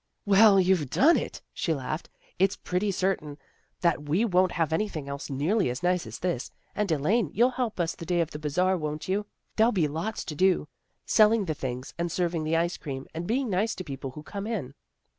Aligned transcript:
"Well, 0.25 0.59
you've 0.59 0.89
done 0.89 1.15
it," 1.15 1.43
she 1.53 1.75
laughed." 1.75 2.09
It's 2.39 2.55
pretty 2.55 2.89
certain 2.89 3.37
that 3.81 4.01
we 4.09 4.25
won't 4.25 4.53
have 4.53 4.73
anything 4.73 5.07
else 5.07 5.29
nearly 5.29 5.69
as 5.69 5.83
nice 5.83 6.07
as 6.07 6.17
this. 6.17 6.49
And, 6.75 6.91
Elaine, 6.91 7.29
you'll 7.35 7.51
help 7.51 7.79
us 7.79 7.93
the 7.93 8.03
day 8.07 8.19
of 8.19 8.31
the 8.31 8.39
Bazar, 8.39 8.75
won't 8.77 9.07
you? 9.07 9.27
There'll 9.57 9.71
be 9.71 9.87
lots 9.87 10.25
to 10.25 10.33
do, 10.33 10.67
selling 11.05 11.45
the 11.45 11.53
things, 11.53 11.93
and 11.99 12.11
serving 12.11 12.45
the 12.45 12.57
ice 12.57 12.77
cream, 12.77 13.05
and 13.13 13.27
being 13.27 13.47
nice 13.47 13.75
to 13.75 13.83
the 13.83 13.89
people 13.89 14.09
who 14.09 14.23
come 14.23 14.47
in." 14.47 14.73